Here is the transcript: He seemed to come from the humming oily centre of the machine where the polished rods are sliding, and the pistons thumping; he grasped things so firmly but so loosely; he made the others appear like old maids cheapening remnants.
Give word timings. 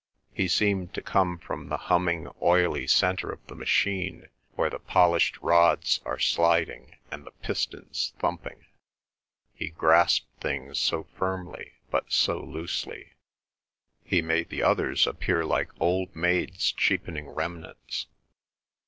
He 0.33 0.47
seemed 0.47 0.95
to 0.95 1.01
come 1.03 1.37
from 1.37 1.67
the 1.69 1.77
humming 1.77 2.27
oily 2.41 2.87
centre 2.87 3.31
of 3.31 3.45
the 3.45 3.53
machine 3.53 4.29
where 4.55 4.71
the 4.71 4.79
polished 4.79 5.37
rods 5.43 5.99
are 6.05 6.17
sliding, 6.17 6.95
and 7.11 7.23
the 7.23 7.29
pistons 7.43 8.13
thumping; 8.17 8.65
he 9.53 9.69
grasped 9.69 10.41
things 10.41 10.79
so 10.79 11.03
firmly 11.13 11.73
but 11.91 12.11
so 12.11 12.39
loosely; 12.39 13.13
he 14.03 14.23
made 14.23 14.49
the 14.49 14.63
others 14.63 15.05
appear 15.05 15.45
like 15.45 15.69
old 15.79 16.15
maids 16.15 16.71
cheapening 16.71 17.29
remnants. 17.29 18.07